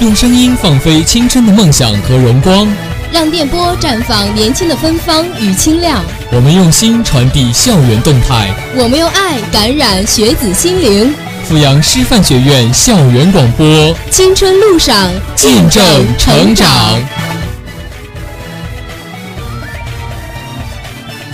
[0.00, 2.66] 用声音放飞青春的梦想和荣光，
[3.12, 6.02] 让电波绽放年轻的芬芳与清亮。
[6.32, 11.14] 我们用心传递校园动态，我们用爱感染学子心灵。
[11.46, 15.84] 阜阳师范学院校园广播，青春路上见证
[16.16, 16.66] 成长。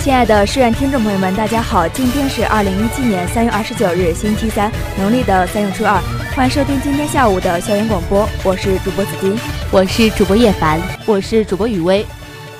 [0.07, 5.99] 亲爱的书院听众朋友们，大家好，今天是二零一七年三月二十九日，星期三，农历的三月初二。
[6.33, 9.37] 欢迎收听今天下午的校园广播，我是主播子金，
[9.69, 12.05] 我是主播叶凡，我是主播雨薇，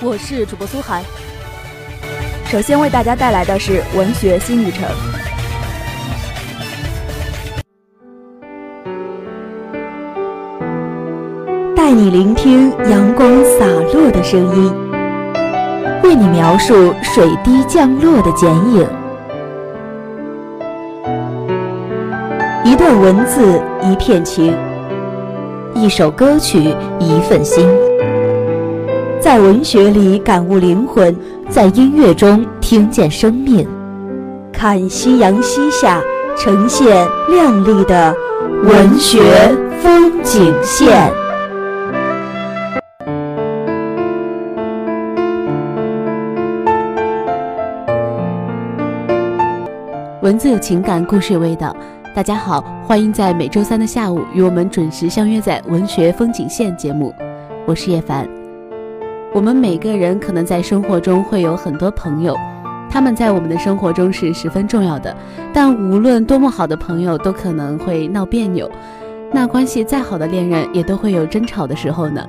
[0.02, 1.02] 我是主播苏涵。
[2.50, 4.82] 首先为大家带来的是文学新旅程，
[11.74, 13.26] 带你聆听阳光
[13.58, 14.87] 洒落的声音，
[16.02, 18.86] 为你描述水滴降落的剪影。
[22.64, 24.52] 一段文字，一片情；
[25.74, 27.68] 一首歌曲，一份心。
[29.20, 31.14] 在文学里感悟灵魂，
[31.48, 33.66] 在音乐中听见生命。
[34.52, 36.00] 看夕阳西下，
[36.36, 38.14] 呈现亮丽的
[38.64, 39.20] 文学
[39.82, 41.10] 风景线。
[50.38, 51.74] 文字有情感，故事有味道。
[52.14, 57.12] 大家好，欢迎在每周三的下午与我们准时相约在《文学风景线》节目，
[57.66, 58.24] 我是叶凡。
[59.34, 62.36] 我们每个人可能在生活中会有很多朋友，
[62.88, 65.12] 他们在我们的生活中是十分重要的。
[65.52, 68.70] 但无论多么好的朋友，都可能会闹别扭。
[69.32, 72.24] 那关系再好的恋人，也都会有争吵的时候呢。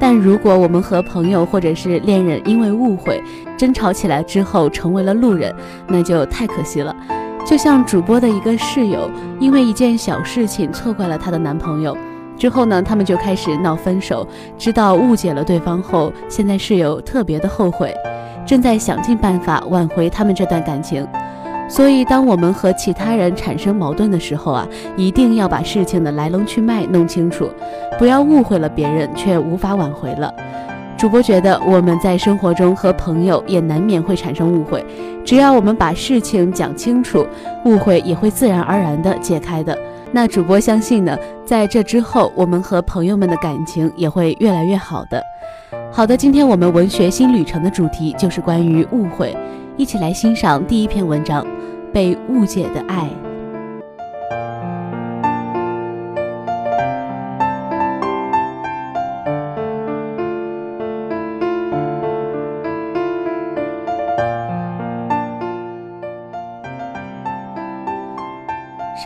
[0.00, 3.22] 但如果我们和朋友或者是恋人因为误会
[3.56, 5.54] 争吵起来之后成为了路人，
[5.86, 6.92] 那就太可惜了。
[7.46, 9.08] 就像主播的一个室友，
[9.38, 11.96] 因为一件小事情错怪了她的男朋友，
[12.36, 14.26] 之后呢，他们就开始闹分手。
[14.58, 17.94] 知道误解了对方后，现在室友特别的后悔，
[18.44, 21.06] 正在想尽办法挽回他们这段感情。
[21.68, 24.66] 所以，当我们和其他人产生矛盾的时候啊，
[24.96, 27.48] 一定要把事情的来龙去脉弄清楚，
[27.96, 30.32] 不要误会了别人却无法挽回了。
[30.98, 34.84] 主播觉得我们在生活中和朋友也难免会产生误会，
[35.24, 37.26] 只要我们把事情讲清楚，
[37.66, 39.76] 误会也会自然而然的解开的。
[40.10, 45.22] 那主播相信呢，在这之后，我们和朋友们的感情也会越来越好的。
[45.92, 49.36] 好的，今天我们文学新旅程的主题就是关于误会，
[49.76, 51.44] 一起来欣赏第一篇文章
[51.92, 53.04] 《被误解的爱》。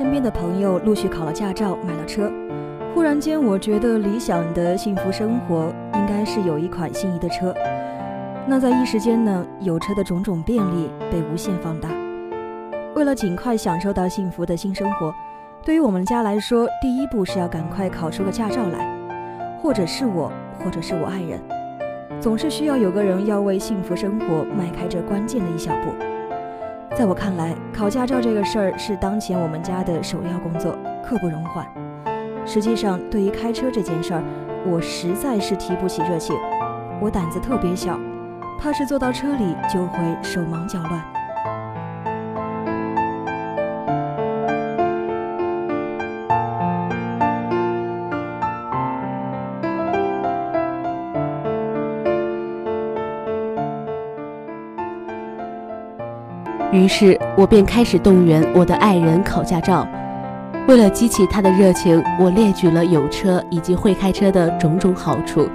[0.00, 2.32] 身边的朋友陆续考了驾照，买了车。
[2.94, 7.54] 忽然间，我觉得理想的幸福生活应该是有一款心仪的车。
[8.46, 11.90] 那在一时间呢，有车的种种便利被无限放大。
[12.94, 15.14] 为了尽快享受到幸福的新生活，
[15.62, 18.90] 对于我们家来说，第一步是要赶快考出个驾照来，
[19.62, 20.32] 或者是我，
[20.64, 21.38] 或者是我爱人，
[22.22, 26.09] 总是需要有个人要为幸福生活迈开这关键的一小步。
[27.00, 31.66] 在我看来，考驾照这个事儿是当前我们家的首要工作，刻不容缓。
[32.44, 34.22] 实际上，对于开车这件事儿，
[34.66, 36.36] 我实在是提不起热情。
[37.00, 37.98] 我胆子特别小，
[38.58, 41.02] 怕是坐到车里就会手忙脚乱。
[56.72, 59.86] 于是我便开始动员我的爱人考驾照。
[60.68, 65.48] 为了激起他的热情，我列举了有车以及会开车的种种好处。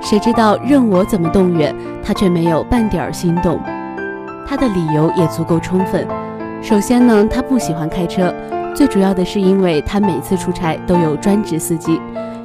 [0.00, 3.58] 谁知道任我怎么动员，他却没有半点心动。
[4.46, 6.06] 他的理由也足够充分。
[6.62, 8.32] 首先呢，他不喜欢开车，
[8.74, 12.00] 最主要的是因为他每次出差都有专职司机，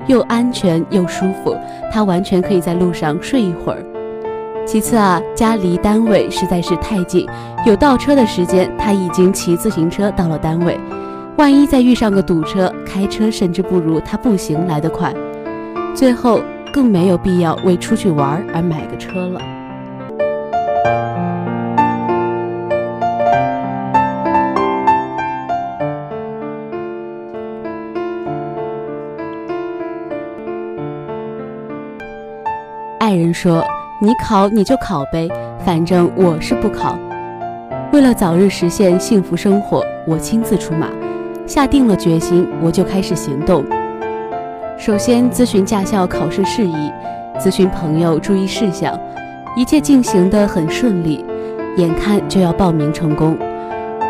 [0.08, 1.56] 又安全又舒服，
[1.92, 3.86] 他完全可以在路上睡一会儿。
[4.72, 7.28] 其次啊，家离单位实在是太近，
[7.66, 10.80] 有倒车的时间，他已经骑自行车到了单位。
[11.38, 15.12] 万一再遇上个堵车，开车甚至不如他步行来得快。
[15.96, 16.40] 最后，
[16.72, 19.42] 更没有必要为出去玩而买个车了。
[33.00, 33.66] 爱人说。
[34.02, 35.28] 你考你就考呗，
[35.66, 36.98] 反正我是不考。
[37.92, 40.88] 为了早日实现幸福生活，我亲自出马，
[41.46, 43.66] 下定了决心，我就开始行动。
[44.78, 46.90] 首先咨询驾校考试事宜，
[47.38, 48.98] 咨询朋友注意事项，
[49.54, 51.26] 一切进行得很顺利，
[51.76, 53.38] 眼看就要报名成功，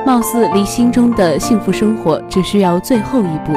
[0.05, 3.53] 貌似离心中的幸福生活只需要最后一步。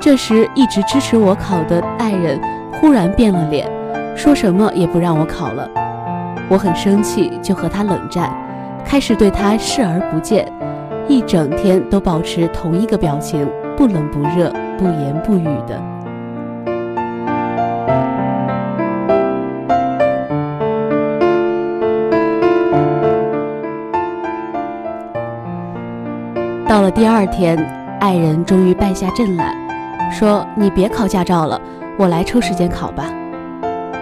[0.00, 2.40] 这时，一直支持我考的爱人
[2.80, 3.70] 忽然变了脸，
[4.16, 5.68] 说什么也不让我考了。
[6.48, 8.32] 我很生气，就和他冷战。
[8.84, 10.46] 开始对他视而不见，
[11.08, 15.80] 一整天都保持同一个表情，不冷不热，不言不语的。
[26.68, 27.56] 到了第二天，
[28.00, 29.54] 爱人终于败下阵来，
[30.10, 31.58] 说：“你别考驾照了，
[31.96, 33.06] 我来抽时间考吧。”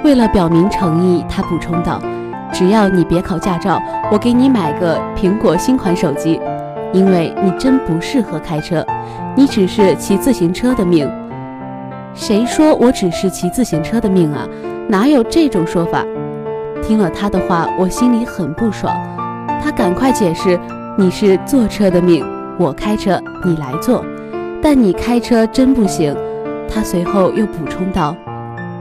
[0.04, 2.00] 为了表明诚意，他补充道。
[2.52, 6.40] 只要你别考驾照，我给你买个苹果新款手机，
[6.92, 8.84] 因为你真不适合开车，
[9.34, 11.10] 你只是骑自行车的命。
[12.14, 14.46] 谁说我只是骑自行车的命啊？
[14.88, 16.04] 哪有这种说法？
[16.82, 18.94] 听了他的话，我心里很不爽。
[19.64, 20.58] 他赶快解释
[20.98, 22.22] ：“你是坐车的命，
[22.58, 24.04] 我开车，你来坐。
[24.60, 26.14] 但你开车真不行。”
[26.68, 28.14] 他随后又补充道：“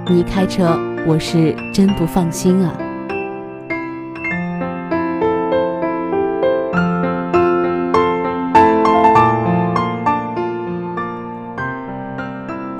[0.09, 0.77] 你开车，
[1.07, 2.73] 我是真不放心啊。”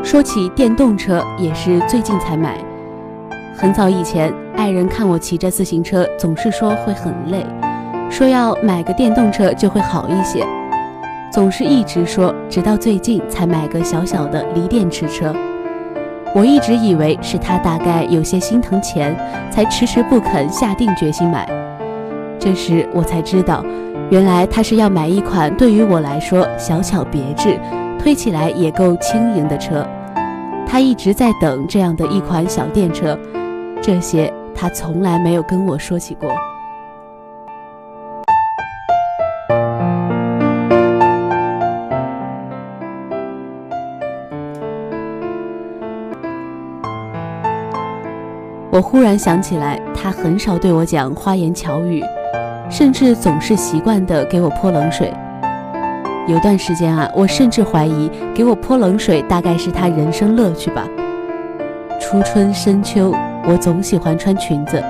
[0.04, 2.58] 说起电动车，也是最近才买。
[3.56, 7.46] 很早以前，爱人看我骑着自行车，总是说会很累，
[8.10, 10.46] 说要买个电动车就会好一些，
[11.32, 15.34] 总是一直说，直到最近才买个小小的锂电池车。
[16.34, 19.16] 我一直以为是他大概有些心疼钱，
[19.52, 21.48] 才迟迟不肯下定决心买。
[22.40, 23.64] 这时我才知道，
[24.10, 27.60] 原来他是要买一款对于我来说小巧别致，
[28.00, 29.86] 推起来也够轻盈的车。
[30.66, 33.20] 他一直在等这样的一款小电车，
[33.82, 36.30] 这些他从来没有跟我说起过。
[48.72, 52.02] 我忽然想起来，他很少对我讲花言巧语，
[52.70, 55.14] 甚至总是习惯的给我泼冷水。
[56.26, 60.88] 有段时间啊，我甚至怀疑给我泼冷水大概是他人生乐趣吧。
[62.00, 63.14] 初春深秋，
[63.46, 64.82] 我总喜欢穿裙子，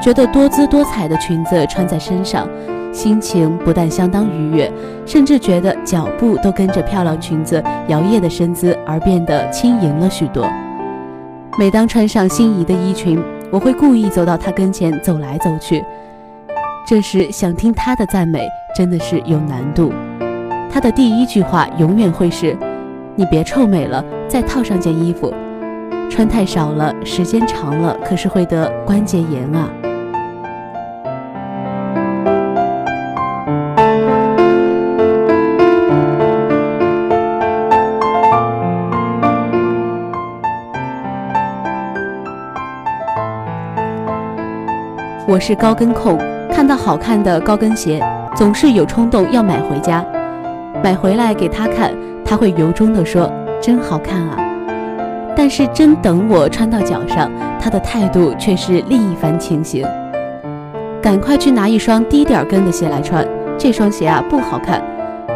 [0.00, 2.48] 觉得多姿多彩的裙子穿在身上，
[2.92, 4.72] 心情不但相当愉悦，
[5.04, 10.46] 甚至觉得脚步都跟着漂亮裙子摇曳的身姿而变得轻盈了许多。
[11.56, 15.84] 每当穿上心仪的衣裙，我会故意走到他跟前走来走去，
[16.84, 18.44] 这时想听他的赞美
[18.76, 19.92] 真的是有难度。
[20.68, 22.56] 他的第一句话永远会是
[23.14, 25.32] ：“你别臭美了，再套上件衣服，
[26.10, 29.68] 穿太少了，时间长了可是会得关节炎啊。”
[45.34, 46.16] 我是高跟控，
[46.48, 48.00] 看到好看的高跟鞋，
[48.36, 50.04] 总是有冲动要买回家。
[50.80, 51.92] 买回来给他看，
[52.24, 53.28] 他会由衷地说
[53.60, 54.38] ：“真好看啊！”
[55.36, 57.28] 但是真等我穿到脚上，
[57.58, 59.84] 他的态度却是另一番情形。
[61.02, 63.26] 赶快去拿一双低点跟的鞋来穿，
[63.58, 64.80] 这双鞋啊不好看，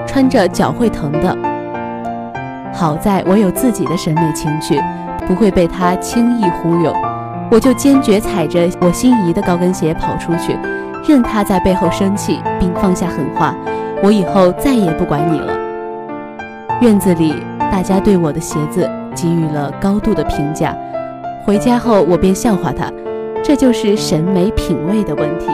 [0.06, 1.36] 穿着脚会疼的。
[2.72, 4.80] 好在我有自己的审美情趣，
[5.26, 6.94] 不会被他轻易忽悠，
[7.50, 10.56] 我就坚决踩着我心仪的高跟鞋跑出去，
[11.08, 13.54] 任他在背后生气，并放下狠话。
[14.02, 15.56] 我以后再也不管你了。
[16.80, 17.34] 院子里，
[17.72, 20.76] 大家对我的鞋子给予了高度的评价。
[21.44, 22.92] 回家后，我便笑话他，
[23.42, 25.46] 这就是审美品味的问题。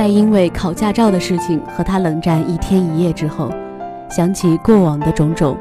[0.00, 3.52] 在因为考驾照的事情和他冷战一天一夜之后，
[4.08, 5.58] 想起过往的种种。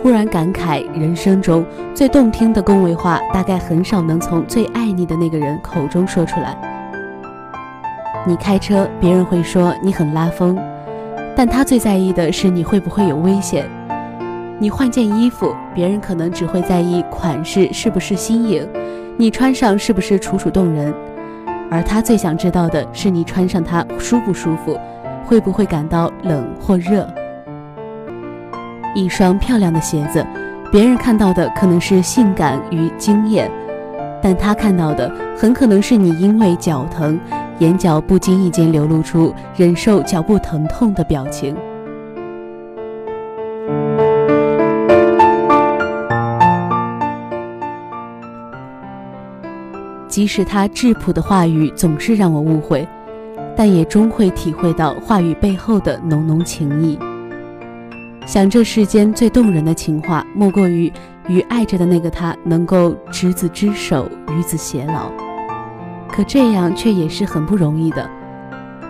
[0.00, 6.56] 忽然感慨，人生中最动听的恭维话，大概很少能从最爱你的那个人口中说出来。
[8.24, 10.56] 你开车，别人会说你很拉风，
[11.34, 13.66] 但他最在意的是你会不会有危险。
[14.60, 18.64] 你换件衣服，别人可能只会在意款式是不是新颖，
[19.16, 20.94] 你穿上是不是楚楚动人，
[21.70, 24.78] 而他最想知道的是你穿上它舒不舒服，
[25.24, 27.08] 会不会感到冷或热。
[28.94, 30.24] 一双漂亮的鞋子，
[30.70, 33.50] 别人看到的可能是性感与惊艳，
[34.22, 37.18] 但他看到的很可能是你因为脚疼，
[37.58, 41.56] 眼角不经意间流露出忍受脚部疼痛的表情。
[50.14, 52.86] 即使他质朴的话语总是让我误会，
[53.56, 56.96] 但也终会体会到话语背后的浓浓情意。
[58.24, 60.92] 想这世间最动人的情话，莫过于
[61.26, 65.10] 与爱着的那个他能够执子之手，与子偕老。
[66.08, 68.08] 可这样却也是很不容易的，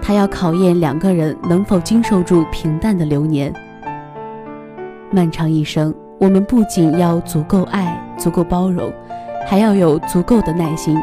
[0.03, 3.51] 他要考验两个人能否经受住平淡的流年。
[5.11, 8.93] 漫长一生，我们不仅要足够爱，足够包容，
[9.47, 11.01] 还要有足够的耐心。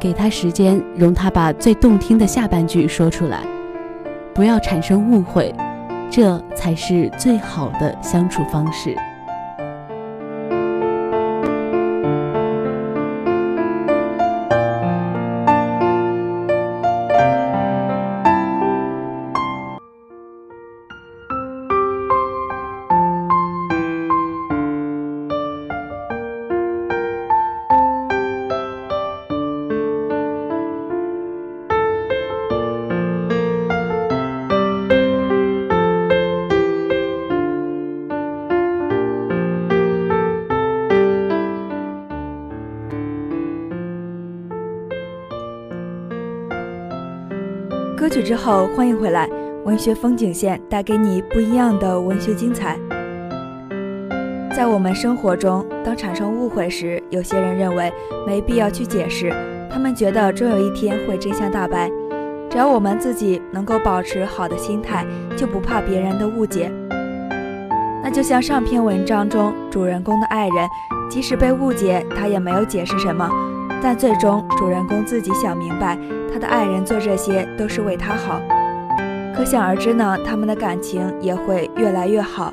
[0.00, 3.44] 给他时间，容他把最动听的下半句说出来，
[4.34, 5.54] 不要产生误会。
[6.10, 8.96] 这才是最好的相处方式。
[48.30, 49.28] 之后，欢迎回来。
[49.64, 52.78] 文学风景线带给你不一样的文学精彩。
[54.54, 57.92] 在我们生活中，当产生误会时，有些人认为
[58.24, 59.34] 没必要去解释，
[59.68, 61.90] 他们觉得终有一天会真相大白。
[62.48, 65.04] 只要我们自己能够保持好的心态，
[65.36, 66.70] 就不怕别人的误解。
[68.00, 70.68] 那就像上篇文章中主人公的爱人，
[71.10, 73.28] 即使被误解，他也没有解释什么，
[73.82, 75.98] 但最终主人公自己想明白。
[76.32, 78.40] 他的爱人做这些都是为他好，
[79.34, 82.52] 可想而知呢，他们的感情也会越来越好。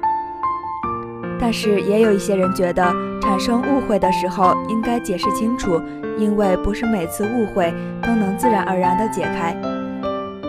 [1.39, 2.83] 但是也有一些人觉得，
[3.21, 5.79] 产生误会的时候应该解释清楚，
[6.17, 9.55] 因为不是每次误会都能自然而然的解开。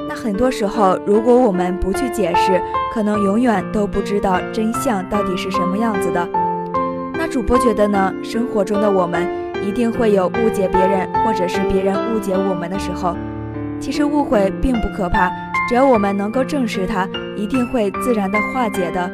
[0.08, 2.58] 那很多时候，如果我们不去解释，
[2.94, 6.26] 可能永远都不知道真相到底是什么样子的。
[7.12, 9.47] 那主播觉得呢，生活中的我们。
[9.66, 13.16] 一定会有误解别人，或者是别人误解我们的时候。
[13.80, 15.30] 其实误会并不可怕，
[15.68, 19.10] 只要我们能够正视它，一定会自然的化解的。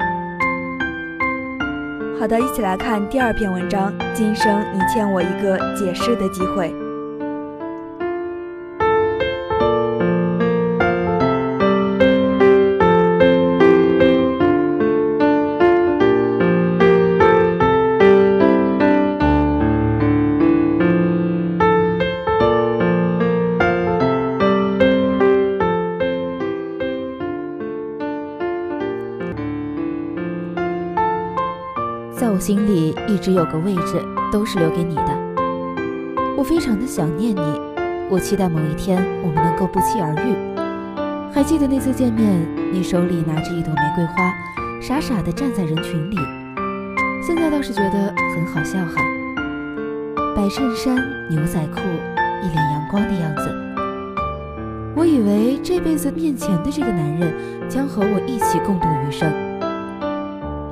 [2.19, 3.93] 好的，一起来看第二篇文章。
[4.15, 6.73] 今生你欠我一个解释的机会。
[32.45, 35.19] 心里一直有个位置，都是留给你的。
[36.37, 37.41] 我非常的想念你，
[38.11, 40.37] 我期待某一天我们能够不期而遇。
[41.33, 44.31] 还记得那次见面，你手里拿着一朵玫瑰花，
[44.79, 46.17] 傻傻的站在人群里。
[47.23, 49.03] 现在倒是觉得很好笑哈。
[50.37, 50.97] 白衬衫、
[51.31, 51.81] 牛仔裤，
[52.43, 53.49] 一脸阳光的样子。
[54.95, 57.33] 我以为这辈子面前的这个男人
[57.71, 59.33] 将和我一起共度余生，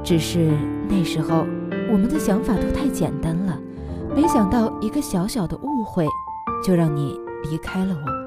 [0.05, 0.51] 只是
[0.87, 1.47] 那时候。
[1.93, 3.59] 我们的想法都太简单了，
[4.17, 6.07] 没想到一个小小的误会，
[6.65, 8.23] 就让你离开了我。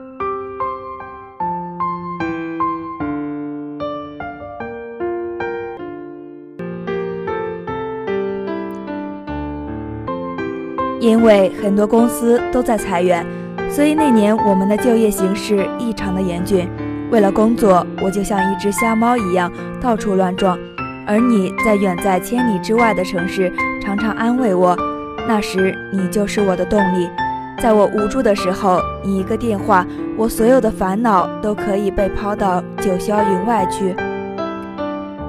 [11.02, 13.26] 因为很多公司都在裁员，
[13.68, 16.70] 所以那年我们的就业形势异常的严峻。
[17.10, 20.56] 为了工作，我就像一只瞎猫一样到处乱撞。
[21.06, 24.76] 而你在远在千里之外的城市，常常安慰我。
[25.28, 27.10] 那时你就是我的动力，
[27.60, 29.86] 在我无助的时候，你一个电话，
[30.18, 33.96] 我所有的烦恼都可以被抛到九霄云外去。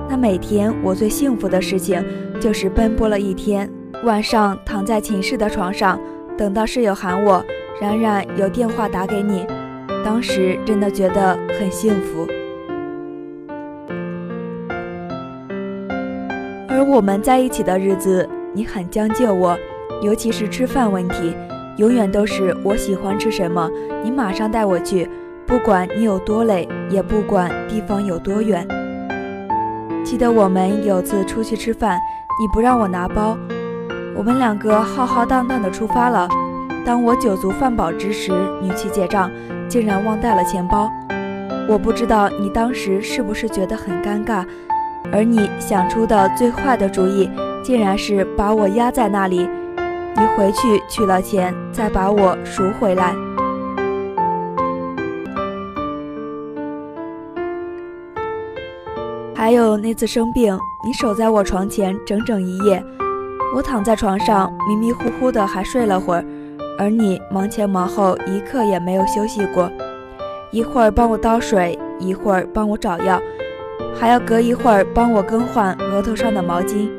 [0.09, 2.05] 那每天我最幸福的事情，
[2.41, 3.71] 就是奔波了一天，
[4.05, 5.99] 晚上躺在寝室的床上，
[6.37, 7.45] 等到室友喊我，
[7.81, 9.47] 冉冉有电话打给你，
[10.05, 12.27] 当时真的觉得很幸福。
[16.97, 19.55] 我们在一起的日子，你很将就我，
[20.01, 21.37] 尤其是吃饭问题，
[21.77, 23.71] 永远都是我喜欢吃什么，
[24.03, 25.07] 你马上带我去，
[25.47, 28.67] 不管你有多累，也不管地方有多远。
[30.03, 31.99] 记得我们有次出去吃饭，
[32.41, 33.37] 你不让我拿包。
[34.17, 36.27] 我们两个浩浩荡荡的出发了。
[36.83, 39.31] 当我酒足饭饱之时，你去结账，
[39.69, 40.91] 竟然忘带了钱包。
[41.69, 44.47] 我不知道你当时是不是觉得很尴尬，
[45.13, 47.31] 而你想出的最坏的主意，
[47.63, 49.49] 竟然是把我压在那里。
[50.19, 53.15] 你回去取了钱，再把我赎回来。
[59.35, 62.83] 还有那次生病，你守在我床前整整一夜。
[63.55, 66.25] 我躺在床上迷迷糊糊的，还睡了会儿，
[66.79, 69.71] 而你忙前忙后，一刻也没有休息过。
[70.51, 73.21] 一会儿帮我倒水，一会儿帮我找药，
[73.99, 76.91] 还要隔一会儿帮我更换额头上的毛巾。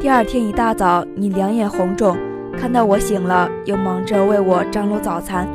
[0.00, 2.16] 第二天一大早，你两眼红肿，
[2.56, 5.48] 看到我醒了，又忙着为我张罗早餐。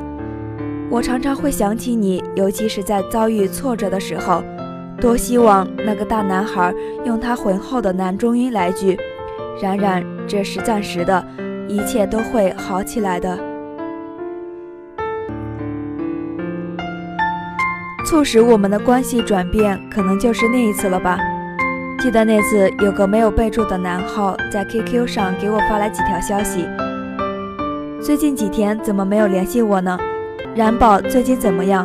[0.90, 4.44] 我常常会想起你，尤其是在遭遇挫折的时候，
[5.00, 6.74] 多希望那个大男孩
[7.06, 8.98] 用他浑厚的男中音来句。
[9.62, 11.26] 然然，这是暂时的，
[11.68, 13.55] 一切都会好起来的。
[18.06, 21.18] 促使我们的关系转变，可能就是那一次了吧？
[22.00, 26.68] 记得那次有个没有备注的男号在 QQ 上给我发来几条消息：
[28.00, 29.98] 最近几天怎么没有联系我呢？
[30.54, 31.84] 然宝最近怎么样？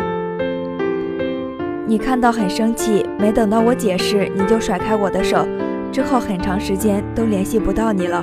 [1.86, 5.46] 你看到很生气，没等到我解释，你就甩开我的手。
[5.90, 8.22] 之后很长时间都联系不到你了。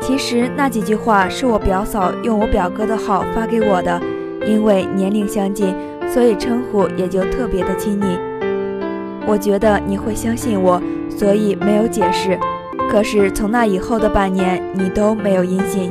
[0.00, 4.00] 其实那几句话是我表嫂用我表哥的号发给我的，
[4.46, 5.74] 因为年龄相近，
[6.12, 8.18] 所以称呼也就特别的亲昵。
[9.26, 10.78] 我觉得你会相信我，
[11.08, 12.38] 所以没有解释。
[12.90, 15.90] 可是从那以后的半年，你都没有音信。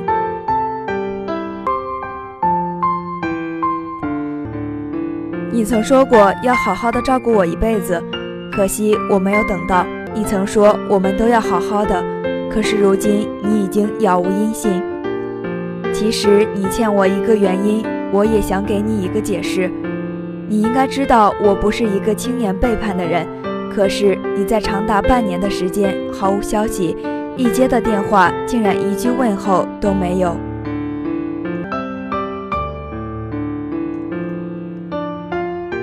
[5.51, 7.99] 你曾说过要好好的照顾我一辈子，
[8.51, 9.83] 可惜我没有等到。
[10.13, 12.03] 你曾说我们都要好好的，
[12.47, 14.83] 可是如今你已经杳无音信。
[15.91, 19.71] 其实你欠我一个原因，我也想给你一个解释。
[20.51, 23.25] 你应该知道我不是一个轻言背叛的人，
[23.73, 26.97] 可是你在长达半年的时间毫无消息，
[27.37, 30.35] 一接的电话竟然一句问候都没有。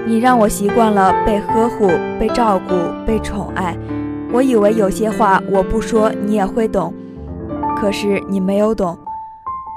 [0.07, 2.75] 你让我习惯了被呵护、被照顾、
[3.07, 3.75] 被宠爱。
[4.31, 6.93] 我以为有些话我不说你也会懂，
[7.81, 8.99] 可是你没有懂。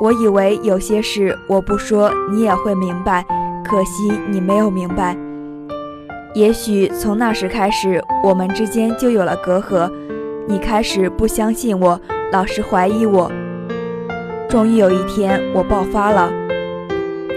[0.02, 3.26] 我以为有些事我不说你也会明白，
[3.72, 5.16] 可惜你没有明白。
[6.36, 9.90] 也许从那时开始，我们之间就有了隔阂。
[10.46, 11.98] 你开始不相信我，
[12.34, 13.32] 老是怀疑我。
[14.50, 16.30] 终于有一天，我爆发了。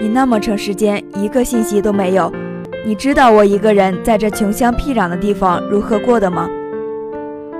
[0.01, 2.29] 你那么长时间一个信息都没有，
[2.85, 6.49] 你知道我一个人在这穷乡僻壤的地方如何过的吗？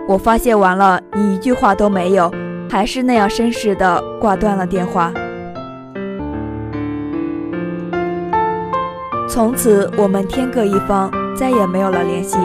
[0.06, 2.30] 我发泄完了，你一句话都没有，
[2.70, 5.14] 还是那样绅士的挂断了电话。
[9.36, 12.38] 从此我们天各一方，再也没有了联系。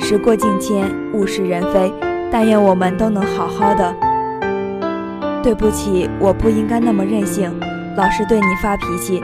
[0.00, 1.92] 时过境迁，物是人非，
[2.32, 3.94] 但愿我们都能好好的。
[5.42, 7.52] 对不起，我不应该那么任性，
[7.94, 9.22] 老是对你发脾气，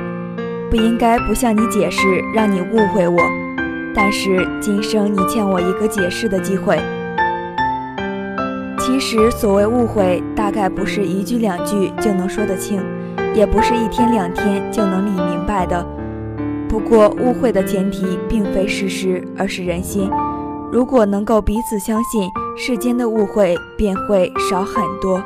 [0.69, 2.03] 不应该不向你解释，
[2.35, 3.19] 让你误会我。
[3.95, 6.79] 但是今生你欠我一个解释的机会。
[8.79, 12.79] 其实所谓误会，大概不是一句两句就能说得清，
[13.35, 15.83] 也不是一天两天就能理明白的。
[16.71, 20.09] 不过误会的前提并非事实，而是人心。
[20.71, 25.21] 如果能够彼此相信，世间的误会便会少很多。